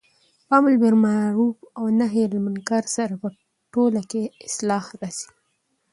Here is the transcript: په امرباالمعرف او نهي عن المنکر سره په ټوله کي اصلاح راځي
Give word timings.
په 0.47 0.53
امرباالمعرف 0.61 1.57
او 1.77 1.85
نهي 1.99 2.21
عن 2.27 2.31
المنکر 2.37 2.83
سره 2.97 3.13
په 3.21 3.27
ټوله 3.73 4.01
کي 4.11 4.23
اصلاح 4.47 4.85
راځي 4.99 5.29